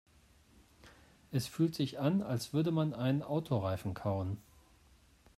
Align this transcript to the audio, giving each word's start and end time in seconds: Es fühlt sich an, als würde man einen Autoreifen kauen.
Es 1.29 1.45
fühlt 1.45 1.75
sich 1.75 1.99
an, 1.99 2.23
als 2.23 2.53
würde 2.53 2.71
man 2.71 2.95
einen 2.95 3.21
Autoreifen 3.21 3.93
kauen. 3.93 4.39